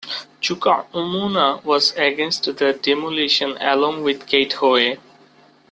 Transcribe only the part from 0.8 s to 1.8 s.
Umunna